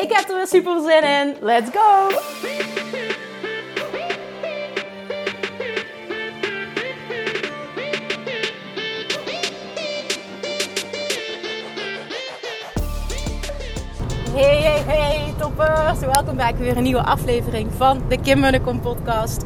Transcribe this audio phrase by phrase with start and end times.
[0.00, 1.36] Ik heb er weer super zin in.
[1.40, 2.08] Let's go!
[14.32, 15.98] Hey, hey, hey, toppers!
[15.98, 19.44] Welkom bij weer een nieuwe aflevering van de Kim Munnekom podcast.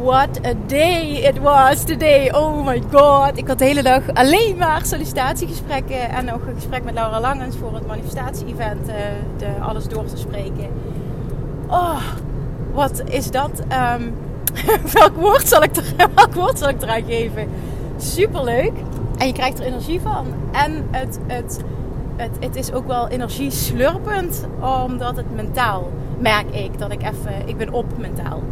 [0.00, 2.30] What a day it was today.
[2.30, 3.36] Oh my god.
[3.38, 6.10] Ik had de hele dag alleen maar sollicitatiegesprekken.
[6.10, 8.88] En nog een gesprek met Laura Langens voor het manifestatie-event.
[8.88, 8.94] Uh,
[9.38, 10.68] de, alles door te spreken.
[11.66, 12.02] Oh,
[12.72, 13.50] wat is dat?
[13.60, 14.14] Um,
[14.98, 17.48] welk, woord zal ik er, welk woord zal ik eraan geven?
[17.96, 18.72] Super leuk.
[19.18, 20.26] En je krijgt er energie van.
[20.52, 21.60] En het, het,
[22.16, 24.46] het, het is ook wel energie slurpend.
[24.84, 27.48] Omdat het mentaal merk ik dat ik even...
[27.48, 28.42] Ik ben op mentaal.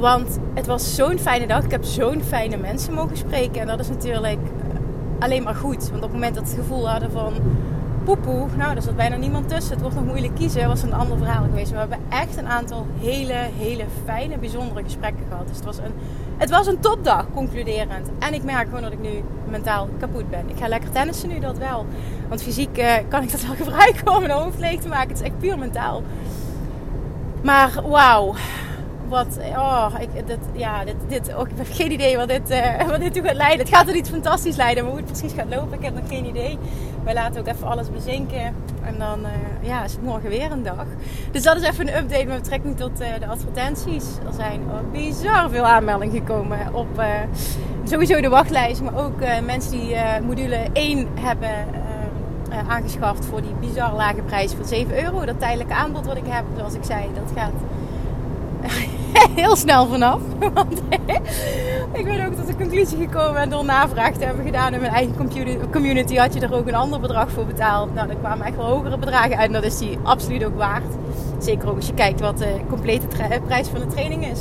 [0.00, 1.64] Want het was zo'n fijne dag.
[1.64, 3.60] Ik heb zo'n fijne mensen mogen spreken.
[3.60, 4.38] En dat is natuurlijk
[5.18, 5.90] alleen maar goed.
[5.90, 7.34] Want op het moment dat we het gevoel hadden van
[8.04, 9.72] poepoe, nou, er zat bijna niemand tussen.
[9.72, 10.68] Het wordt nog moeilijk kiezen.
[10.68, 11.70] was een ander verhaal geweest.
[11.70, 15.46] We hebben echt een aantal hele, hele fijne, bijzondere gesprekken gehad.
[15.46, 15.92] Dus het was een,
[16.36, 18.10] het was een topdag, concluderend.
[18.18, 20.48] En ik merk gewoon dat ik nu mentaal kapot ben.
[20.48, 21.86] Ik ga lekker tennissen nu, dat wel.
[22.28, 25.08] Want fysiek uh, kan ik dat wel gebruiken om mijn hoofd leeg te maken.
[25.08, 26.02] Het is echt puur mentaal.
[27.42, 28.34] Maar wauw
[29.08, 33.00] wat, oh, ik, dit, ja, dit, dit, ik heb geen idee wat dit, uh, wat
[33.00, 33.66] dit toe gaat leiden.
[33.66, 36.08] Het gaat er iets fantastisch leiden, maar hoe het precies gaat lopen, ik heb nog
[36.08, 36.58] geen idee.
[37.04, 40.62] Wij laten ook even alles bezinken en dan uh, ja, is het morgen weer een
[40.62, 40.86] dag.
[41.30, 44.04] Dus dat is even een update met betrekking tot uh, de advertenties.
[44.26, 44.60] Er zijn
[44.92, 47.02] bizar veel aanmeldingen gekomen op
[47.84, 49.96] sowieso de wachtlijst, maar ook mensen die
[50.26, 51.50] module 1 hebben
[52.68, 55.24] aangeschaft voor die bizar lage prijs van 7 euro.
[55.24, 57.52] Dat tijdelijke aanbod wat ik heb, zoals ik zei, dat gaat
[59.34, 60.20] heel snel vanaf.
[60.54, 60.82] Want
[61.92, 64.92] ik ben ook tot de conclusie gekomen en door navraag te hebben gedaan in mijn
[64.92, 65.14] eigen
[65.70, 67.94] community had je er ook een ander bedrag voor betaald.
[67.94, 70.94] Nou, er kwamen echt wel hogere bedragen uit en dat is die absoluut ook waard.
[71.38, 73.06] Zeker ook als je kijkt wat de complete
[73.46, 74.40] prijs van de training is.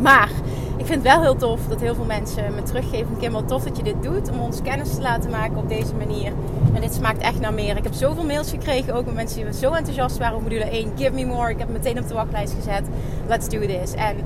[0.00, 0.30] Maar
[0.76, 3.16] ik vind het wel heel tof dat heel veel mensen me teruggeven.
[3.18, 5.94] Kim, wat tof dat je dit doet om ons kennis te laten maken op deze
[5.94, 6.32] manier.
[6.74, 7.76] En dit smaakt echt naar meer.
[7.76, 10.92] Ik heb zoveel mails gekregen, ook met mensen die zo enthousiast waren over module 1.
[10.96, 11.50] Give me more.
[11.50, 12.82] Ik heb meteen op de wachtlijst gezet.
[13.26, 13.92] Let's do this.
[13.94, 14.16] En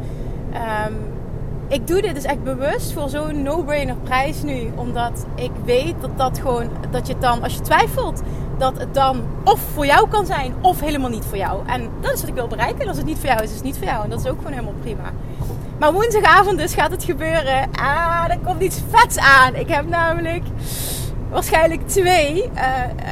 [0.90, 0.96] um,
[1.68, 4.70] ik doe dit dus echt bewust voor zo'n no-brainer prijs nu.
[4.74, 8.22] Omdat ik weet dat dat gewoon, dat je dan, als je twijfelt,
[8.58, 11.66] dat het dan of voor jou kan zijn of helemaal niet voor jou.
[11.66, 12.80] En dat is wat ik wil bereiken.
[12.80, 14.04] En als het niet voor jou is, is het niet voor jou.
[14.04, 15.12] En dat is ook gewoon helemaal prima.
[15.78, 17.68] Maar woensdagavond dus gaat het gebeuren.
[17.72, 19.54] Ah, er komt iets vets aan.
[19.54, 20.44] Ik heb namelijk
[21.30, 22.62] waarschijnlijk twee, uh,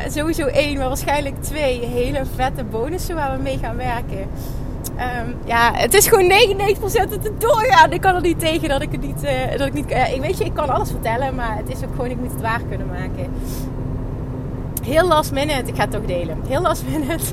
[0.09, 4.29] sowieso één, maar waarschijnlijk twee hele vette bonussen waar we mee gaan werken.
[4.99, 7.93] Um, ja, het is gewoon 99% dat het doorgaat.
[7.93, 9.25] Ik kan er niet tegen dat ik het niet.
[9.25, 11.91] Uh, dat ik niet uh, weet je, ik kan alles vertellen, maar het is ook
[11.91, 13.33] gewoon, ik moet het waar kunnen maken.
[14.87, 16.41] Heel last minute, ik ga het toch delen.
[16.49, 17.25] Heel last minute.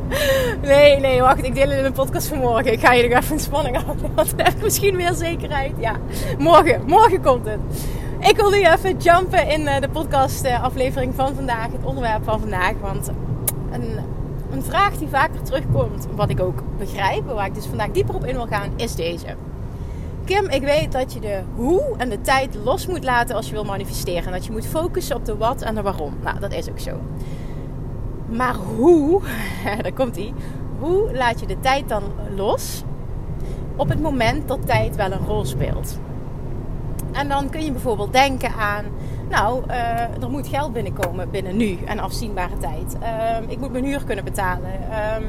[0.72, 2.72] nee, nee, wacht, ik deel het in een podcast van morgen.
[2.72, 4.10] Ik ga je nog even in spanning houden.
[4.14, 5.72] Want heb ik misschien meer zekerheid.
[5.78, 5.96] Ja,
[6.38, 7.58] morgen, morgen komt het.
[8.18, 11.72] Ik wil nu even jumpen in eh, de podcast aflevering van vandaag.
[11.72, 12.72] Het onderwerp van vandaag.
[12.80, 13.10] Want
[13.70, 13.98] een
[14.50, 18.24] een vraag die vaker terugkomt, wat ik ook begrijp, waar ik dus vandaag dieper op
[18.24, 19.26] in wil gaan, is deze.
[20.28, 23.52] Kim, ik weet dat je de hoe en de tijd los moet laten als je
[23.52, 24.24] wil manifesteren.
[24.24, 26.14] En dat je moet focussen op de wat en de waarom.
[26.22, 27.00] Nou, dat is ook zo.
[28.26, 29.22] Maar hoe,
[29.82, 30.34] daar komt ie,
[30.78, 32.02] hoe laat je de tijd dan
[32.36, 32.82] los
[33.76, 35.98] op het moment dat tijd wel een rol speelt?
[37.12, 38.84] En dan kun je bijvoorbeeld denken aan
[39.28, 42.96] nou, uh, er moet geld binnenkomen binnen nu en afzienbare tijd.
[43.02, 44.70] Uh, ik moet mijn huur kunnen betalen.
[44.90, 45.26] Uh,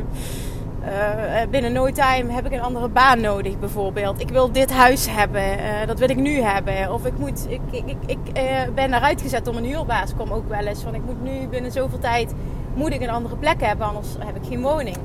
[0.83, 4.21] uh, binnen no time heb ik een andere baan nodig, bijvoorbeeld.
[4.21, 6.93] Ik wil dit huis hebben, dat wil ik nu hebben.
[6.93, 8.33] Of ik, moet, ik, ik, ik, ik
[8.75, 10.15] ben eruit gezet door mijn huurbaas.
[10.17, 12.33] Kom ook wel eens van ik moet nu binnen zoveel tijd
[12.73, 14.97] moet ik een andere plek hebben, anders heb ik geen woning.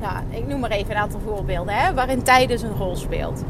[0.00, 3.42] Nou, ik noem maar even een aantal voorbeelden hè, waarin tijd dus een rol speelt.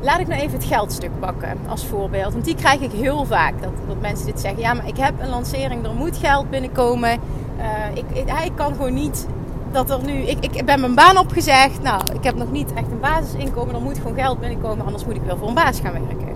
[0.00, 2.32] Laat ik nou even het geldstuk pakken als voorbeeld.
[2.32, 3.62] Want die krijg ik heel vaak.
[3.62, 4.60] Dat, dat mensen dit zeggen.
[4.60, 5.84] Ja, maar ik heb een lancering.
[5.84, 7.18] Er moet geld binnenkomen.
[7.58, 9.26] Uh, ik, ik, ik, kan gewoon niet
[9.72, 10.12] dat er nu...
[10.12, 11.82] Ik, ik ben mijn baan opgezegd.
[11.82, 13.74] Nou, ik heb nog niet echt een basisinkomen.
[13.74, 14.86] Er moet gewoon geld binnenkomen.
[14.86, 16.28] Anders moet ik wel voor een baas gaan werken.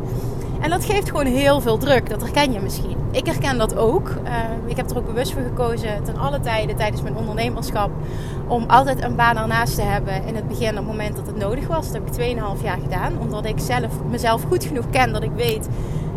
[0.60, 2.08] En dat geeft gewoon heel veel druk.
[2.08, 2.96] Dat herken je misschien.
[3.10, 4.08] Ik herken dat ook.
[4.08, 4.32] Uh,
[4.66, 7.90] ik heb er ook bewust voor gekozen ten alle tijden tijdens mijn ondernemerschap.
[8.46, 10.24] Om altijd een baan ernaast te hebben.
[10.26, 11.92] In het begin, op het moment dat het nodig was.
[11.92, 13.18] Dat heb ik 2,5 jaar gedaan.
[13.20, 15.68] Omdat ik zelf mezelf goed genoeg ken dat ik weet.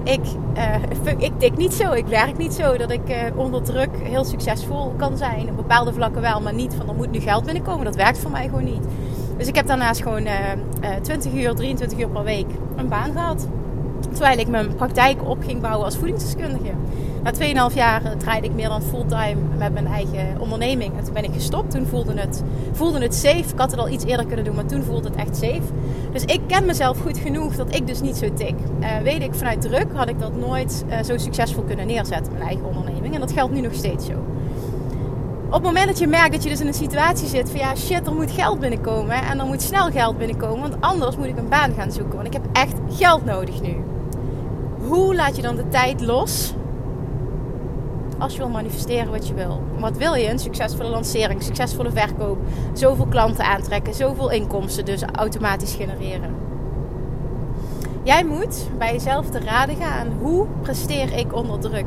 [0.03, 0.21] Ik,
[0.57, 0.75] uh,
[1.17, 1.91] ik tik niet zo.
[1.91, 5.49] Ik werk niet zo dat ik uh, onder druk heel succesvol kan zijn.
[5.49, 7.85] Op bepaalde vlakken wel, maar niet van er moet nu geld binnenkomen.
[7.85, 8.83] Dat werkt voor mij gewoon niet.
[9.37, 10.27] Dus ik heb daarnaast gewoon
[11.01, 13.47] 20 uur, 23 uur per week een baan gehad.
[14.11, 16.71] Terwijl ik mijn praktijk op ging bouwen als voedingsdeskundige.
[17.23, 20.97] Na 2,5 jaar draaide ik meer dan fulltime met mijn eigen onderneming.
[20.97, 21.71] En toen ben ik gestopt.
[21.71, 23.37] Toen voelde het, voelde het safe.
[23.37, 25.61] Ik had het al iets eerder kunnen doen, maar toen voelde het echt safe.
[26.11, 28.55] Dus ik ken mezelf goed genoeg dat ik dus niet zo tik.
[28.79, 32.45] Uh, weet ik, vanuit druk had ik dat nooit uh, zo succesvol kunnen neerzetten, mijn
[32.45, 33.13] eigen onderneming.
[33.13, 34.13] En dat geldt nu nog steeds zo.
[35.49, 37.75] Op het moment dat je merkt dat je dus in een situatie zit van ja
[37.75, 41.37] shit, er moet geld binnenkomen en er moet snel geld binnenkomen, want anders moet ik
[41.37, 43.75] een baan gaan zoeken, want ik heb echt geld nodig nu
[44.89, 46.53] hoe laat je dan de tijd los
[48.17, 49.61] als je wil manifesteren wat je wil?
[49.79, 50.29] Wat wil je?
[50.29, 52.37] Een succesvolle lancering, succesvolle verkoop,
[52.73, 56.35] zoveel klanten aantrekken, zoveel inkomsten dus automatisch genereren.
[58.03, 61.85] Jij moet bij jezelf te raden gaan: hoe presteer ik onder druk?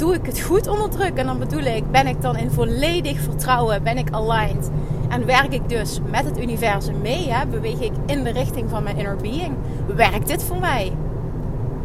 [0.00, 1.16] Doe ik het goed onder druk?
[1.16, 3.82] En dan bedoel ik, ben ik dan in volledig vertrouwen?
[3.82, 4.70] Ben ik aligned?
[5.08, 7.30] En werk ik dus met het universum mee?
[7.30, 7.46] Hè?
[7.46, 9.54] Beweeg ik in de richting van mijn inner being?
[9.96, 10.92] Werkt dit voor mij?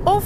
[0.04, 0.24] Of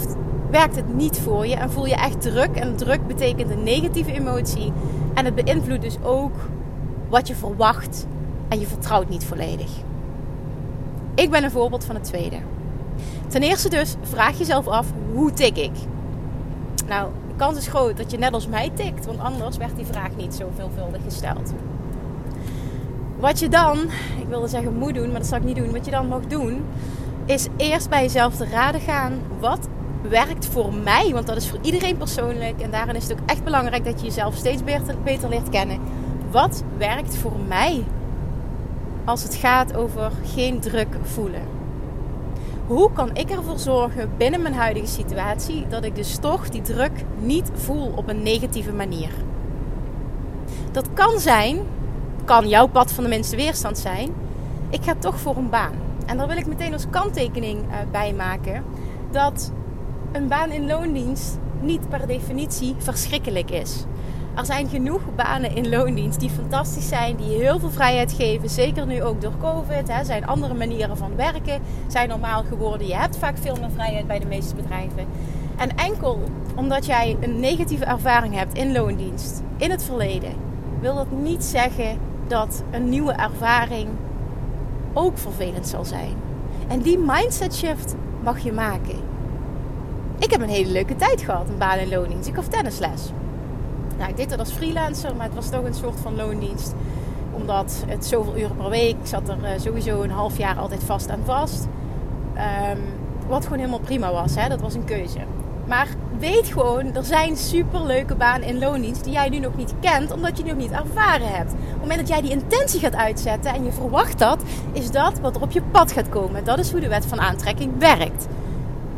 [0.52, 2.56] werkt het niet voor je en voel je echt druk.
[2.56, 4.74] En druk betekent een negatieve emotie.
[5.14, 6.36] En het beïnvloedt dus ook
[7.10, 8.08] wat je verwacht.
[8.48, 9.72] En je vertrouwt niet volledig.
[11.16, 12.38] Ik ben een voorbeeld van het tweede.
[13.28, 15.74] Ten eerste dus, vraag jezelf af, hoe tik ik?
[16.88, 17.10] Nou,
[17.40, 19.06] kans is groot dat je net als mij tikt.
[19.06, 21.54] Want anders werd die vraag niet zo veelvuldig gesteld.
[23.20, 23.78] Wat je dan,
[24.20, 25.72] ik wilde zeggen moet doen, maar dat zal ik niet doen.
[25.72, 26.66] Wat je dan mag doen,
[27.26, 29.20] is eerst bij jezelf te raden gaan.
[29.40, 29.68] Wat
[30.02, 31.12] werkt voor mij?
[31.14, 32.62] Want dat is voor iedereen persoonlijk.
[32.62, 35.80] En daarin is het ook echt belangrijk dat je jezelf steeds beter, beter leert kennen.
[36.32, 37.84] Wat werkt voor mij
[39.06, 41.59] als het gaat over geen druk voelen?
[42.70, 46.92] Hoe kan ik ervoor zorgen binnen mijn huidige situatie dat ik dus toch die druk
[47.20, 49.10] niet voel op een negatieve manier?
[50.72, 51.60] Dat kan zijn,
[52.26, 54.10] kan jouw pad van de minste weerstand zijn.
[54.70, 55.74] Ik ga toch voor een baan.
[56.06, 58.64] En daar wil ik meteen als kanttekening uh, bij maken
[59.12, 59.52] dat
[60.12, 63.84] een baan in loondienst niet per definitie verschrikkelijk is.
[64.36, 68.50] Er zijn genoeg banen in loondienst die fantastisch zijn, die heel veel vrijheid geven.
[68.50, 69.90] Zeker nu ook door COVID.
[69.90, 72.88] Er zijn andere manieren van werken, zijn normaal geworden.
[72.88, 75.06] Je hebt vaak veel meer vrijheid bij de meeste bedrijven.
[75.58, 76.20] En enkel
[76.56, 80.34] omdat jij een negatieve ervaring hebt in loondienst in het verleden,
[80.80, 81.98] wil dat niet zeggen
[82.28, 83.90] dat een nieuwe ervaring
[84.94, 86.14] ook vervelend zal zijn.
[86.68, 88.96] En die mindset shift mag je maken.
[90.20, 92.28] Ik heb een hele leuke tijd gehad, een baan in loondienst.
[92.28, 93.12] Ik gaf tennisles.
[94.00, 96.74] Nou, ik deed dat als freelancer, maar het was toch een soort van loondienst.
[97.32, 100.84] Omdat het zoveel uren per week, ik zat er eh, sowieso een half jaar altijd
[100.84, 101.68] vast aan vast.
[102.72, 102.80] Um,
[103.28, 104.50] wat gewoon helemaal prima was, hè?
[104.50, 105.20] dat was een keuze.
[105.68, 105.88] Maar
[106.20, 110.38] weet gewoon, er zijn superleuke banen in loondienst die jij nu nog niet kent, omdat
[110.38, 111.52] je die nog niet ervaren hebt.
[111.52, 114.42] Op het moment dat jij die intentie gaat uitzetten en je verwacht dat,
[114.72, 116.44] is dat wat er op je pad gaat komen.
[116.44, 118.28] Dat is hoe de wet van aantrekking werkt.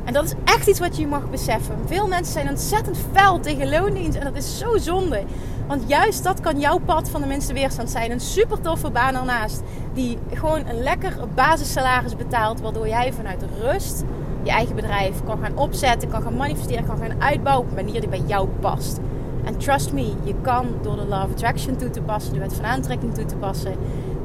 [0.06, 1.76] En dat is echt iets wat je mag beseffen.
[1.86, 5.24] Veel mensen zijn ontzettend fel tegen loondienst en dat is zo zonde.
[5.68, 8.12] Want juist dat kan jouw pad van de minste weerstand zijn.
[8.12, 9.62] Een super toffe baan ernaast.
[9.94, 12.62] Die gewoon een lekker basissalaris betaalt.
[12.62, 14.04] Waardoor jij vanuit rust
[14.44, 18.02] je eigen bedrijf kan gaan opzetten, kan gaan manifesteren, kan gaan uitbouwen op een manier
[18.02, 19.00] die bij jou past.
[19.44, 22.54] En trust me, je kan door de Law of Attraction toe te passen, de wet
[22.54, 23.74] van aantrekking toe te passen,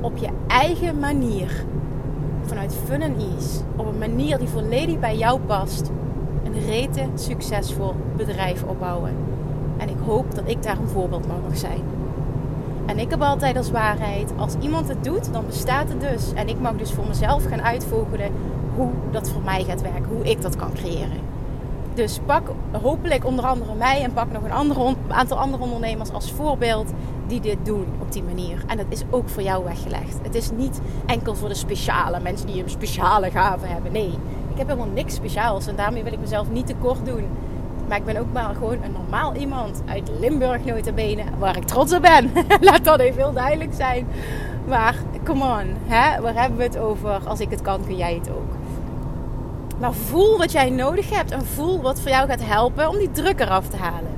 [0.01, 1.65] op je eigen manier,
[2.47, 5.91] vanuit fun en ease, op een manier die volledig bij jou past,
[6.45, 9.15] een rete succesvol bedrijf opbouwen.
[9.77, 11.81] En ik hoop dat ik daar een voorbeeld mag zijn.
[12.87, 16.33] En ik heb altijd als waarheid, als iemand het doet, dan bestaat het dus.
[16.35, 18.31] En ik mag dus voor mezelf gaan uitvogelen
[18.77, 21.36] hoe dat voor mij gaat werken, hoe ik dat kan creëren.
[21.97, 22.49] Dus pak
[22.83, 26.93] hopelijk onder andere mij en pak nog een andere, aantal andere ondernemers als voorbeeld
[27.27, 28.65] die dit doen op die manier.
[28.67, 30.19] En dat is ook voor jou weggelegd.
[30.23, 33.93] Het is niet enkel voor de speciale mensen die een speciale gave hebben.
[33.93, 34.11] Nee,
[34.51, 37.25] ik heb helemaal niks speciaals en daarmee wil ik mezelf niet tekort doen.
[37.89, 41.93] Maar ik ben ook maar gewoon een normaal iemand uit Limburg notabene, waar ik trots
[41.93, 42.31] op ben.
[42.61, 44.07] Laat dat even heel duidelijk zijn.
[44.69, 46.21] Maar come on, hè?
[46.21, 47.21] waar hebben we het over?
[47.27, 48.46] Als ik het kan, kun jij het ook.
[49.87, 53.11] Maar voel wat jij nodig hebt en voel wat voor jou gaat helpen om die
[53.11, 54.11] druk eraf te halen.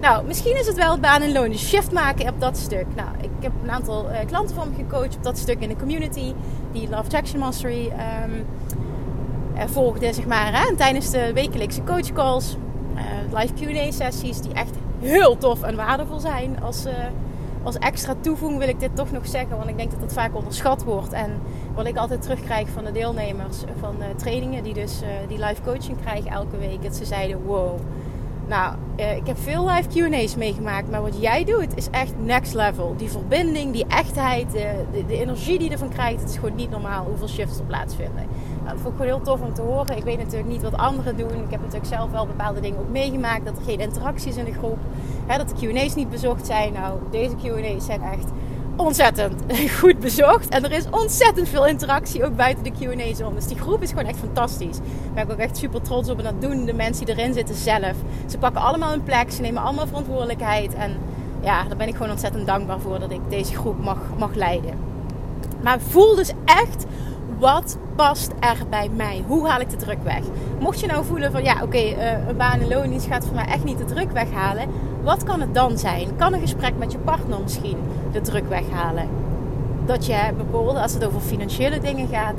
[0.00, 2.86] Nou, misschien is het wel het baan en loon, de shift maken op dat stuk.
[2.94, 5.76] Nou, ik heb een aantal uh, klanten van me gecoacht op dat stuk in de
[5.76, 6.32] community,
[6.72, 7.92] die Love Traction Mastery.
[8.24, 8.46] Um,
[9.68, 10.60] volgde, zeg maar.
[10.60, 10.68] Hè?
[10.68, 12.56] En tijdens de wekelijkse coachcalls,
[13.32, 16.62] live Q&A sessies, die echt heel tof en waardevol zijn.
[16.62, 16.84] Als,
[17.66, 20.34] als extra toevoeging wil ik dit toch nog zeggen, want ik denk dat dat vaak
[20.34, 21.12] onderschat wordt.
[21.12, 21.40] En
[21.74, 26.00] wat ik altijd terugkrijg van de deelnemers van de trainingen die dus die live coaching
[26.00, 27.78] krijgen elke week, dat ze zeiden: wow
[28.48, 32.54] nou, eh, ik heb veel live QA's meegemaakt, maar wat jij doet is echt next
[32.54, 32.94] level.
[32.96, 36.54] Die verbinding, die echtheid, de, de, de, energie die je ervan krijgt, het is gewoon
[36.54, 38.26] niet normaal hoeveel shifts er plaatsvinden.
[38.68, 39.96] Dat vond ik gewoon heel tof om te horen.
[39.96, 41.30] Ik weet natuurlijk niet wat anderen doen.
[41.30, 43.44] Ik heb natuurlijk zelf wel bepaalde dingen ook meegemaakt.
[43.44, 44.78] Dat er geen interacties in de groep,
[45.26, 46.72] hè, dat de QA's niet bezocht zijn.
[46.72, 48.28] Nou, deze QA's zijn echt
[48.76, 49.42] ontzettend
[49.80, 50.48] goed bezocht.
[50.48, 53.34] En er is ontzettend veel interactie ook buiten de QA's om.
[53.34, 54.76] Dus die groep is gewoon echt fantastisch.
[54.76, 56.18] Daar ben ik ook echt super trots op.
[56.18, 57.94] En dat doen de mensen die erin zitten zelf.
[58.26, 59.32] Ze pakken allemaal hun plek.
[59.32, 60.74] Ze nemen allemaal verantwoordelijkheid.
[60.74, 60.96] En
[61.40, 64.74] ja, daar ben ik gewoon ontzettend dankbaar voor dat ik deze groep mag, mag leiden.
[65.62, 66.86] Maar voel dus echt
[67.38, 69.24] wat past er bij mij?
[69.26, 70.22] Hoe haal ik de druk weg?
[70.60, 73.46] Mocht je nou voelen van ja, oké, eh, een baan en loondienst gaat voor mij
[73.46, 74.68] echt niet de druk weghalen.
[75.02, 76.16] Wat kan het dan zijn?
[76.16, 77.78] Kan een gesprek met je partner misschien
[78.12, 79.08] de druk weghalen?
[79.86, 82.36] Dat je bijvoorbeeld, als het over financiële dingen gaat,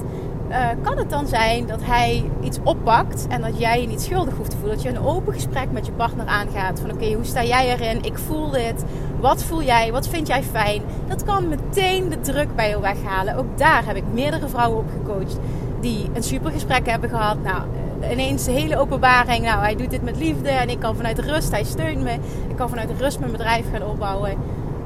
[0.50, 4.34] uh, kan het dan zijn dat hij iets oppakt en dat jij je niet schuldig
[4.38, 4.76] hoeft te voelen.
[4.76, 6.80] Dat je een open gesprek met je partner aangaat.
[6.80, 8.04] Van oké, hoe sta jij erin?
[8.04, 8.84] Ik voel dit.
[9.20, 9.92] Wat voel jij?
[9.92, 10.82] Wat vind jij fijn?
[11.08, 13.36] Dat kan meteen de druk bij je weghalen.
[13.36, 15.38] Ook daar heb ik meerdere vrouwen op gecoacht
[15.82, 17.38] die een super gesprek hebben gehad.
[17.44, 17.62] Nou,
[18.00, 19.44] eh, ineens de hele openbaring.
[19.44, 22.14] Nou, hij doet dit met liefde en ik kan vanuit rust, hij steunt me.
[22.48, 24.38] Ik kan vanuit rust mijn bedrijf gaan opbouwen.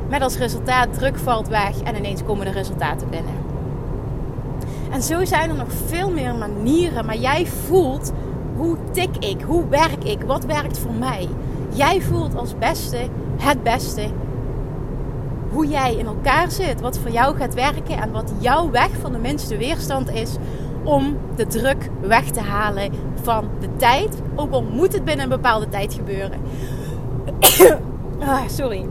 [0.09, 3.33] Met als resultaat druk valt weg en ineens komen de resultaten binnen.
[4.91, 8.11] En zo zijn er nog veel meer manieren, maar jij voelt
[8.55, 11.29] hoe tik ik, hoe werk ik, wat werkt voor mij.
[11.69, 12.97] Jij voelt als beste
[13.41, 14.07] het beste
[15.51, 19.11] hoe jij in elkaar zit, wat voor jou gaat werken en wat jouw weg van
[19.11, 20.35] de minste weerstand is
[20.83, 24.21] om de druk weg te halen van de tijd.
[24.35, 26.39] Ook al moet het binnen een bepaalde tijd gebeuren.
[28.19, 28.85] ah, sorry.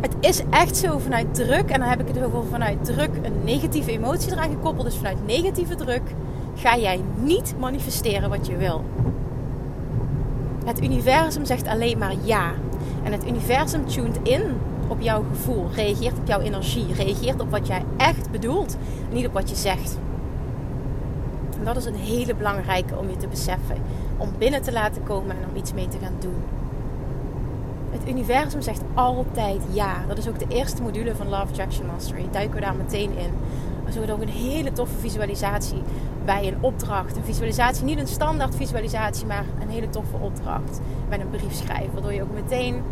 [0.00, 3.44] Het is echt zo vanuit druk, en dan heb ik het over vanuit druk een
[3.44, 4.86] negatieve emotie eraan gekoppeld.
[4.86, 6.02] Dus vanuit negatieve druk
[6.54, 8.84] ga jij niet manifesteren wat je wil.
[10.64, 12.52] Het universum zegt alleen maar ja.
[13.02, 14.42] En het universum tuned in
[14.88, 18.76] op jouw gevoel, reageert op jouw energie, reageert op wat jij echt bedoelt,
[19.12, 19.98] niet op wat je zegt.
[21.58, 23.76] En dat is een hele belangrijke om je te beseffen,
[24.16, 26.42] om binnen te laten komen en om iets mee te gaan doen.
[27.90, 30.04] Het universum zegt altijd ja.
[30.08, 32.26] Dat is ook de eerste module van Love Attraction Mastery.
[32.30, 33.30] Duiken we daar meteen in.
[33.88, 35.82] Zit ook een hele toffe visualisatie
[36.34, 37.16] bij een opdracht.
[37.16, 40.80] Een visualisatie, niet een standaard visualisatie, maar een hele toffe opdracht.
[41.08, 42.82] Met een brief schrijven, waardoor je ook meteen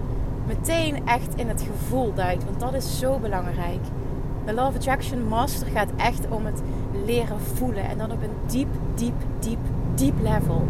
[0.47, 2.45] meteen echt in het gevoel duikt.
[2.45, 3.81] Want dat is zo belangrijk.
[4.45, 6.63] De Love Attraction Master gaat echt om het
[7.05, 7.85] leren voelen.
[7.85, 9.59] En dan op een diep, diep, diep,
[9.95, 10.69] diep level.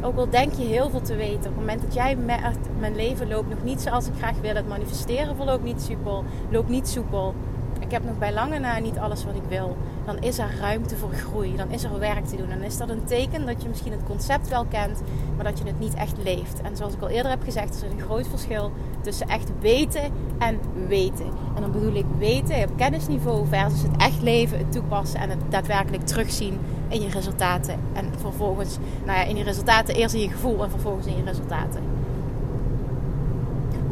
[0.00, 1.36] Ook al denk je heel veel te weten.
[1.36, 4.54] Op het moment dat jij merkt, mijn leven loopt nog niet zoals ik graag wil.
[4.54, 6.24] Het manifesteren verloopt niet soepel.
[6.50, 7.34] Loopt niet soepel.
[7.80, 10.96] Ik heb nog bij lange na niet alles wat ik wil dan is er ruimte
[10.96, 11.56] voor groei.
[11.56, 12.48] Dan is er werk te doen.
[12.48, 15.02] Dan is dat een teken dat je misschien het concept wel kent,
[15.36, 16.60] maar dat je het niet echt leeft.
[16.60, 20.12] En zoals ik al eerder heb gezegd, er is een groot verschil tussen echt weten
[20.38, 21.26] en weten.
[21.54, 25.40] En dan bedoel ik weten op kennisniveau versus het echt leven, het toepassen en het
[25.48, 27.78] daadwerkelijk terugzien in je resultaten.
[27.92, 31.24] En vervolgens, nou ja, in je resultaten eerst in je gevoel en vervolgens in je
[31.24, 31.82] resultaten.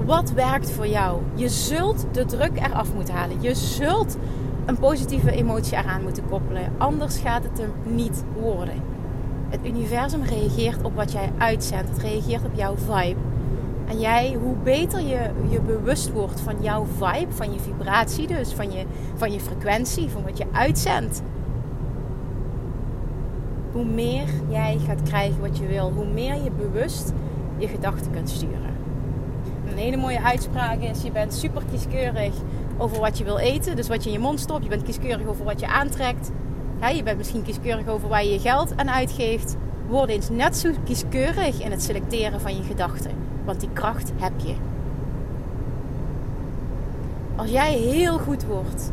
[0.05, 1.21] Wat werkt voor jou?
[1.35, 3.37] Je zult de druk eraf moeten halen.
[3.40, 4.17] Je zult
[4.67, 6.73] een positieve emotie eraan moeten koppelen.
[6.79, 8.75] Anders gaat het hem niet worden.
[9.49, 11.88] Het universum reageert op wat jij uitzendt.
[11.88, 13.21] Het reageert op jouw vibe.
[13.87, 18.52] En jij, hoe beter je je bewust wordt van jouw vibe, van je vibratie dus,
[18.52, 21.23] van je, van je frequentie, van wat je uitzendt.
[23.73, 27.12] Hoe meer jij gaat krijgen wat je wil, hoe meer je bewust
[27.59, 28.71] je gedachten kunt sturen.
[29.71, 32.35] Een hele mooie uitspraak is: je bent super kieskeurig
[32.81, 33.77] over wat je wil eten.
[33.77, 34.63] Dus wat je in je mond stopt.
[34.63, 36.31] Je bent kieskeurig over wat je aantrekt.
[36.95, 39.57] je bent misschien kieskeurig over waar je je geld aan uitgeeft.
[39.89, 43.11] Word eens net zo kieskeurig in het selecteren van je gedachten.
[43.45, 44.55] Want die kracht heb je.
[47.37, 48.91] Als jij heel goed wordt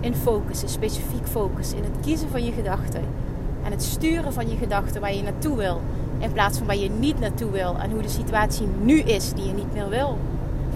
[0.00, 3.04] in focussen, specifiek focus, in het kiezen van je gedachten
[3.64, 5.80] en het sturen van je gedachten waar je naartoe wil,
[6.18, 9.46] in plaats van waar je niet naartoe wil en hoe de situatie nu is die
[9.46, 10.18] je niet meer wil,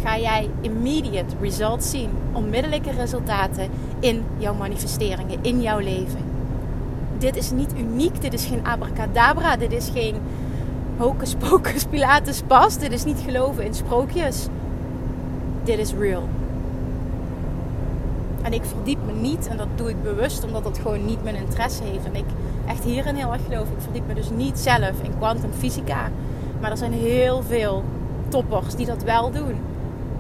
[0.05, 2.11] ga jij immediate results zien.
[2.33, 3.69] Onmiddellijke resultaten
[4.01, 6.21] in jouw manifesteringen, in jouw leven.
[7.19, 10.15] Dit is niet uniek, dit is geen abracadabra, dit is geen
[10.97, 14.47] hocus pocus pilates pas, dit is niet geloven in sprookjes.
[15.63, 16.29] Dit is real.
[18.43, 21.37] En ik verdiep me niet, en dat doe ik bewust omdat dat gewoon niet mijn
[21.37, 22.05] interesse heeft.
[22.05, 22.25] En ik
[22.67, 23.69] echt hierin heel erg geloof.
[23.69, 26.11] Ik verdiep me dus niet zelf in kwantumfysica.
[26.61, 27.85] Maar er zijn heel veel
[28.29, 29.55] toppers die dat wel doen.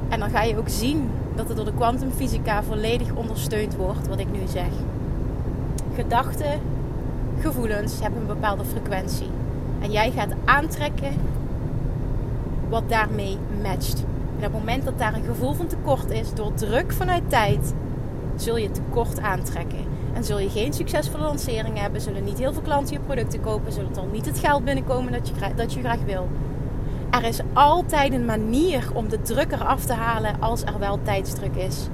[0.08, 4.18] En dan ga je ook zien dat het door de kwantumfysica volledig ondersteund wordt, wat
[4.18, 4.70] ik nu zeg.
[5.94, 6.60] Gedachten,
[7.40, 9.30] gevoelens hebben een bepaalde frequentie.
[9.80, 11.12] En jij gaat aantrekken
[12.68, 14.04] wat daarmee matcht.
[14.38, 17.74] En op het moment dat daar een gevoel van tekort is, door druk vanuit tijd,
[18.36, 19.78] zul je tekort aantrekken.
[20.12, 23.72] En zul je geen succesvolle lancering hebben, zullen niet heel veel klanten je producten kopen,
[23.72, 26.28] zullen dan niet het geld binnenkomen dat je, dat je graag wil.
[27.14, 31.54] Er is altijd een manier om de druk eraf te halen als er wel tijdsdruk
[31.54, 31.88] is.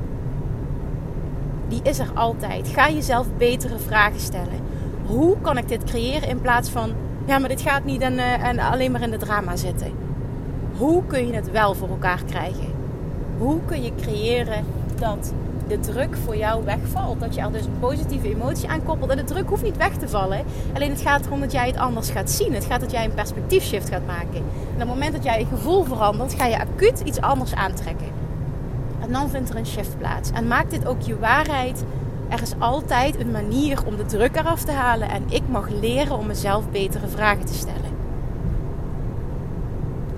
[1.69, 2.69] Die is er altijd.
[2.69, 4.61] Ga jezelf betere vragen stellen.
[5.07, 6.93] Hoe kan ik dit creëren in plaats van,
[7.27, 9.93] ja, maar dit gaat niet en, uh, en alleen maar in de drama zitten.
[10.77, 12.73] Hoe kun je het wel voor elkaar krijgen?
[13.39, 14.65] Hoe kun je creëren
[14.99, 15.33] dat
[15.71, 17.21] de druk voor jou wegvalt.
[17.21, 19.11] Dat je er dus een positieve emotie aan koppelt.
[19.11, 20.45] En de druk hoeft niet weg te vallen.
[20.75, 22.55] Alleen het gaat erom dat jij het anders gaat zien.
[22.55, 24.37] Het gaat dat jij een perspectiefshift gaat maken.
[24.37, 28.09] En op het moment dat jij je gevoel verandert, ga je acuut iets anders aantrekken.
[29.00, 30.31] En dan vindt er een shift plaats.
[30.31, 31.85] En maak dit ook je waarheid.
[32.29, 35.11] Er is altijd een manier om de druk eraf te halen.
[35.11, 37.99] En ik mag leren om mezelf betere vragen te stellen.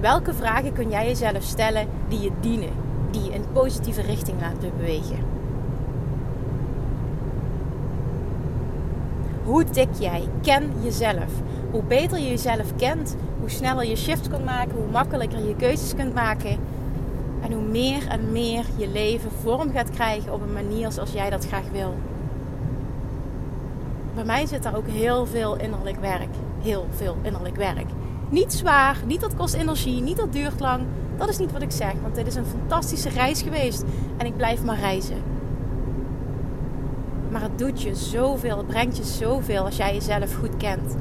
[0.00, 2.72] Welke vragen kun jij jezelf stellen die je dienen?
[3.10, 5.31] Die je in positieve richting laten bewegen?
[9.44, 10.28] Hoe tik jij?
[10.42, 11.32] Ken jezelf.
[11.70, 15.94] Hoe beter je jezelf kent, hoe sneller je shift kunt maken, hoe makkelijker je keuzes
[15.94, 16.58] kunt maken.
[17.42, 21.30] En hoe meer en meer je leven vorm gaat krijgen op een manier zoals jij
[21.30, 21.94] dat graag wil.
[24.14, 26.34] Bij mij zit daar ook heel veel innerlijk werk.
[26.60, 27.86] Heel veel innerlijk werk.
[28.28, 30.82] Niet zwaar, niet dat kost energie, niet dat duurt lang.
[31.16, 33.84] Dat is niet wat ik zeg, want dit is een fantastische reis geweest
[34.16, 35.31] en ik blijf maar reizen.
[37.32, 40.96] Maar het doet je zoveel, het brengt je zoveel als jij jezelf goed kent.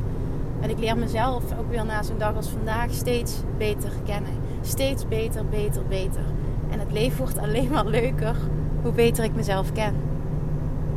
[0.60, 4.32] En ik leer mezelf ook weer na zo'n dag als vandaag steeds beter kennen.
[4.62, 6.24] Steeds beter, beter, beter.
[6.70, 8.36] En het leven wordt alleen maar leuker
[8.82, 9.96] hoe beter ik mezelf ken.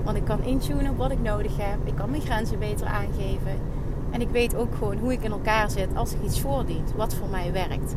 [0.05, 1.79] Want ik kan intunen op wat ik nodig heb.
[1.85, 3.59] Ik kan mijn grenzen beter aangeven.
[4.11, 6.93] En ik weet ook gewoon hoe ik in elkaar zit als ik iets voordient.
[6.97, 7.97] Wat voor mij werkt.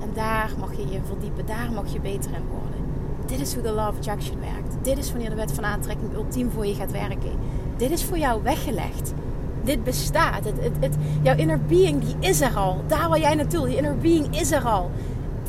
[0.00, 1.46] En daar mag je je verdiepen.
[1.46, 2.85] Daar mag je beter in worden.
[3.26, 4.84] Dit is hoe de Law of Attraction werkt.
[4.84, 7.32] Dit is wanneer de wet van aantrekking ultiem voor je gaat werken.
[7.76, 9.12] Dit is voor jou weggelegd.
[9.64, 10.44] Dit bestaat.
[10.44, 12.84] Het, het, het, jouw inner being die is er al.
[12.86, 13.66] Daar waar jij naartoe.
[13.66, 14.90] Die inner being is er al.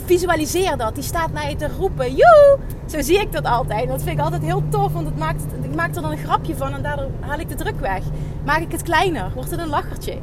[0.05, 0.95] Visualiseer dat.
[0.95, 2.15] Die staat naar je te roepen.
[2.15, 2.57] Joe!
[2.85, 3.87] Zo zie ik dat altijd.
[3.87, 4.93] Dat vind ik altijd heel tof.
[4.93, 6.73] Want het maakt, ik maak er dan een grapje van.
[6.73, 8.03] En daardoor haal ik de druk weg.
[8.45, 9.31] Maak ik het kleiner.
[9.33, 10.17] Wordt het een lachertje.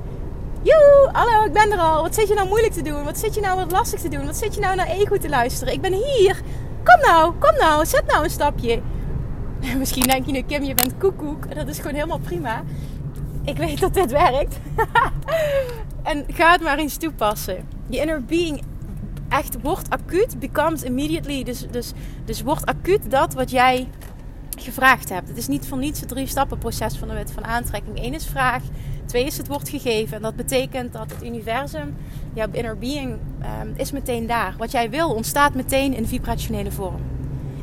[0.63, 2.03] Joe, hallo, ik ben er al.
[2.03, 3.05] Wat zit je nou moeilijk te doen?
[3.05, 4.27] Wat zit je nou wat lastig te doen?
[4.27, 5.75] Wat zit je nou naar ego te luisteren?
[5.75, 6.43] Ik ben hier.
[6.85, 8.83] Kom nou, kom nou, zet nou een stapje.
[9.79, 11.55] Misschien denk je nu, Kim, je bent koekoek.
[11.55, 12.63] Dat is gewoon helemaal prima.
[13.45, 14.59] Ik weet dat dit werkt.
[16.03, 17.69] en ga het maar eens toepassen.
[17.89, 18.63] Je inner being
[19.29, 21.43] echt wordt acuut, becomes immediately.
[21.43, 21.93] Dus, dus,
[22.25, 23.89] dus wordt acuut dat wat jij
[24.63, 25.29] gevraagd hebt.
[25.29, 28.05] Het is niet van niets het drie stappen proces van de wet van aantrekking.
[28.05, 28.63] Eén is vraag,
[29.07, 30.17] twee is het wordt gegeven.
[30.17, 31.97] En dat betekent dat het universum,
[32.33, 33.19] jouw inner being,
[33.63, 34.55] um, is meteen daar.
[34.59, 37.01] Wat jij wil ontstaat meteen in vibrationele vorm.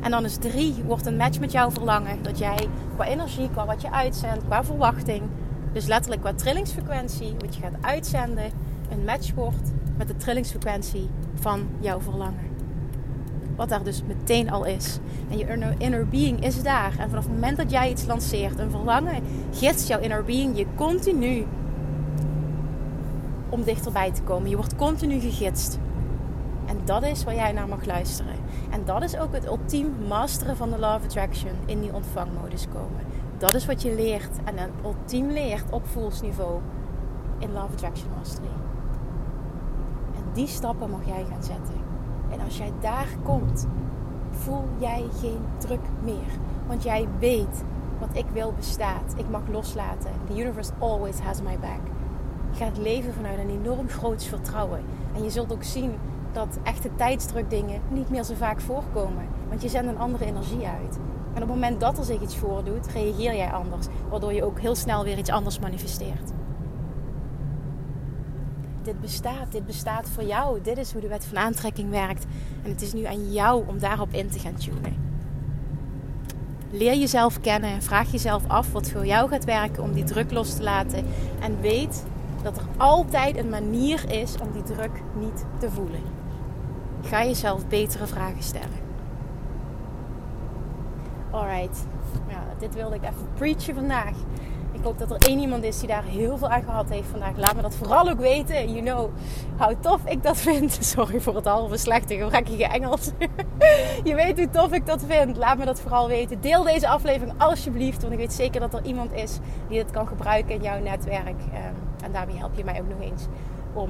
[0.02, 2.24] En dan is drie, wordt een match met jouw verlangen.
[2.24, 5.22] Dat jij qua energie, qua wat je uitzendt, qua verwachting,
[5.74, 8.52] dus letterlijk qua trillingsfrequentie, wat je gaat uitzenden,
[8.92, 12.51] een match wordt met de trillingsfrequentie van jouw verlangen.
[13.62, 15.00] Wat daar dus meteen al is.
[15.30, 16.96] En je inner being is daar.
[17.00, 20.66] En vanaf het moment dat jij iets lanceert, een verlangen, gidst jouw inner being je
[20.76, 21.46] continu
[23.50, 24.50] om dichterbij te komen.
[24.50, 25.80] Je wordt continu gegidst.
[26.66, 28.34] En dat is waar jij naar mag luisteren.
[28.70, 33.02] En dat is ook het ultiem masteren van de Law Attraction in die ontvangmodus komen.
[33.38, 36.60] Dat is wat je leert en een ultiem leert op voelsniveau
[37.40, 38.48] in of Attraction Mastery.
[40.16, 41.81] En die stappen mag jij gaan zetten.
[42.32, 43.68] En als jij daar komt,
[44.32, 46.40] voel jij geen druk meer.
[46.68, 47.64] Want jij weet
[48.00, 49.14] wat ik wil bestaat.
[49.16, 50.12] Ik mag loslaten.
[50.28, 51.80] The universe always has my back.
[52.52, 54.82] Je gaat leven vanuit een enorm groot vertrouwen.
[55.16, 55.92] En je zult ook zien
[56.32, 59.28] dat echte tijdsdruk dingen niet meer zo vaak voorkomen.
[59.50, 61.00] Want je zendt een andere energie uit.
[61.34, 63.88] En op het moment dat er zich iets voordoet, reageer jij anders.
[64.10, 66.32] Waardoor je ook heel snel weer iets anders manifesteert
[68.86, 69.52] dit bestaat.
[69.52, 70.62] Dit bestaat voor jou.
[70.62, 72.26] Dit is hoe de wet van aantrekking werkt.
[72.64, 75.10] En het is nu aan jou om daarop in te gaan tunen.
[76.72, 80.32] Leer jezelf kennen en vraag jezelf af wat voor jou gaat werken om die druk
[80.32, 81.06] los te laten.
[81.40, 82.04] En weet
[82.44, 86.02] dat er altijd een manier is om die druk niet te voelen.
[87.02, 88.80] Ga jezelf betere vragen stellen.
[91.32, 91.86] Alright.
[92.60, 94.14] Dit wilde ik even preachen vandaag.
[94.82, 97.38] Ik hoop dat er één iemand is die daar heel veel aan gehad heeft vandaag.
[97.38, 98.74] Laat me dat vooral ook weten.
[98.74, 99.10] You know
[99.58, 100.78] how tof ik dat vind.
[100.96, 103.12] Sorry voor het halve slechte gebrekkige Engels.
[104.04, 105.38] je weet hoe tof ik dat vind.
[105.38, 106.42] Laat me dat vooral weten.
[106.42, 108.02] Deel deze aflevering alsjeblieft.
[108.02, 111.40] Want ik weet zeker dat er iemand is die dit kan gebruiken in jouw netwerk.
[111.54, 113.26] Ehm, en daarmee help je mij ook nog eens
[113.74, 113.90] om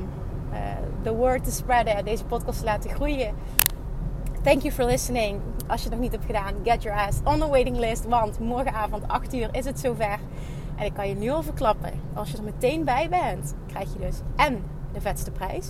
[0.52, 0.58] uh,
[1.02, 1.96] the word te spreaden.
[1.96, 3.34] En deze podcast te laten groeien.
[4.44, 5.40] Thank you for listening.
[5.68, 8.06] Als je het nog niet hebt gedaan, get your ass on the waiting list.
[8.06, 10.20] Want morgenavond 8 uur is het zover.
[10.82, 14.00] En ik kan je nu al verklappen, als je er meteen bij bent, krijg je
[14.00, 14.64] dus en
[14.94, 15.70] de vetste prijs.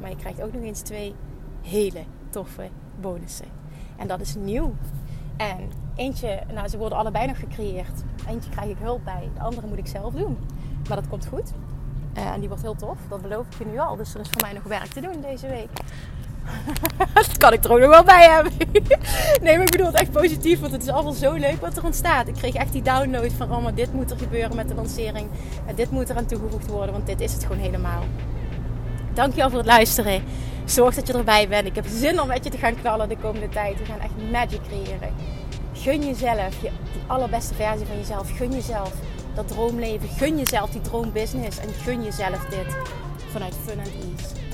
[0.00, 1.14] Maar je krijgt ook nog eens twee
[1.62, 2.68] hele toffe
[3.00, 3.46] bonussen.
[3.96, 4.74] En dat is nieuw.
[5.36, 8.02] En eentje, nou ze worden allebei nog gecreëerd.
[8.28, 10.38] Eentje krijg ik hulp bij, de andere moet ik zelf doen.
[10.88, 11.52] Maar dat komt goed.
[12.12, 13.96] Eh, en die wordt heel tof, dat beloof ik je nu al.
[13.96, 15.70] Dus er is voor mij nog werk te doen deze week.
[17.14, 18.52] dat kan ik er ook nog wel bij hebben.
[19.42, 21.84] nee, maar ik bedoel het echt positief, want het is allemaal zo leuk wat er
[21.84, 22.28] ontstaat.
[22.28, 25.28] Ik kreeg echt die download van, oh maar dit moet er gebeuren met de lancering.
[25.66, 28.02] En dit moet er aan toegevoegd worden, want dit is het gewoon helemaal.
[29.14, 30.22] Dankjewel voor het luisteren.
[30.64, 31.66] Zorg dat je erbij bent.
[31.66, 33.78] Ik heb zin om met je te gaan knallen de komende tijd.
[33.78, 35.14] We gaan echt magic creëren.
[35.72, 38.36] Gun jezelf, je, die allerbeste versie van jezelf.
[38.36, 38.92] Gun jezelf
[39.34, 40.08] dat droomleven.
[40.08, 41.58] Gun jezelf die droombusiness.
[41.58, 42.76] En gun jezelf dit
[43.32, 44.53] vanuit fun and ease.